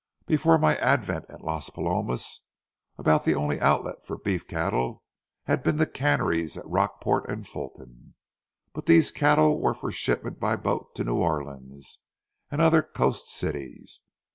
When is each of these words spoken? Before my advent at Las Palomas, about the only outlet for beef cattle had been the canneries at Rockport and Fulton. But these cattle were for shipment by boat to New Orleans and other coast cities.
Before 0.25 0.57
my 0.57 0.77
advent 0.77 1.25
at 1.29 1.43
Las 1.43 1.69
Palomas, 1.69 2.41
about 2.97 3.23
the 3.23 3.35
only 3.35 3.59
outlet 3.61 4.03
for 4.03 4.17
beef 4.17 4.47
cattle 4.47 5.03
had 5.43 5.61
been 5.61 5.75
the 5.75 5.85
canneries 5.85 6.57
at 6.57 6.65
Rockport 6.65 7.29
and 7.29 7.47
Fulton. 7.47 8.15
But 8.73 8.87
these 8.87 9.11
cattle 9.11 9.61
were 9.61 9.75
for 9.75 9.91
shipment 9.91 10.39
by 10.39 10.55
boat 10.55 10.95
to 10.95 11.03
New 11.03 11.19
Orleans 11.19 11.99
and 12.49 12.59
other 12.61 12.81
coast 12.81 13.27
cities. 13.27 14.01